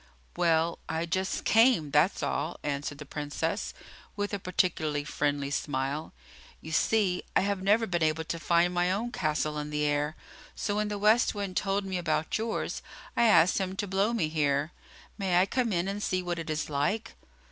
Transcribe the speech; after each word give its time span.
"Well, 0.35 0.79
I 0.89 1.05
just 1.05 1.45
came, 1.45 1.91
that's 1.91 2.23
all," 2.23 2.59
answered 2.63 2.97
the 2.97 3.05
Princess, 3.05 3.71
with 4.15 4.33
a 4.33 4.39
particularly 4.39 5.03
friendly 5.03 5.51
smile. 5.51 6.11
"You 6.59 6.71
see, 6.71 7.21
I 7.35 7.41
have 7.41 7.61
never 7.61 7.85
been 7.85 8.01
able 8.01 8.23
to 8.23 8.39
find 8.39 8.73
my 8.73 8.91
own 8.91 9.11
castle 9.11 9.59
in 9.59 9.69
the 9.69 9.83
air, 9.83 10.15
so 10.55 10.77
when 10.77 10.87
the 10.87 10.97
West 10.97 11.35
Wind 11.35 11.55
told 11.55 11.85
me 11.85 11.99
about 11.99 12.35
yours 12.39 12.81
I 13.15 13.25
asked 13.27 13.59
him 13.59 13.75
to 13.75 13.85
blow 13.87 14.11
me 14.11 14.27
here. 14.27 14.71
May 15.19 15.39
I 15.39 15.45
come 15.45 15.71
in 15.71 15.87
and 15.87 16.01
see 16.01 16.23
what 16.23 16.39
it 16.39 16.49
is 16.49 16.67
like?" 16.67 17.13